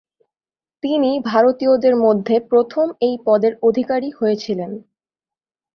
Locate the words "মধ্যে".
1.95-2.35